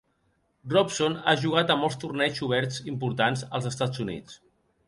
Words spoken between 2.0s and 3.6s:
torneigs oberts importants